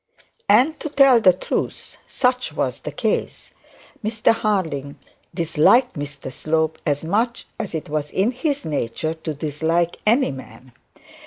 [0.49, 3.53] And to tell the truth, such was the case.
[4.03, 4.97] Mr Harding
[5.31, 10.71] disliked Mr Slope as much as it was in his nature to dislike any man.